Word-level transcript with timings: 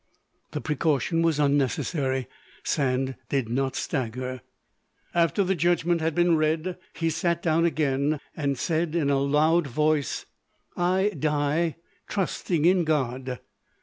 The 0.53 0.61
precaution 0.61 1.21
was 1.21 1.37
unnecessary, 1.39 2.25
Sand 2.63 3.17
did 3.29 3.49
not 3.49 3.75
stagger. 3.75 4.41
After 5.13 5.43
the 5.43 5.53
judgment 5.53 6.01
had 6.01 6.15
been 6.15 6.37
read, 6.37 6.79
he 6.95 7.11
sat 7.11 7.43
down 7.43 7.65
again 7.65 8.19
and 8.35 8.57
said 8.57 8.95
in 8.95 9.11
a 9.11 9.19
laud 9.19 9.67
voice, 9.67 10.25
"I 10.75 11.11
die 11.19 11.75
trusting 12.07 12.65
in 12.65 12.83
God." 12.83 13.41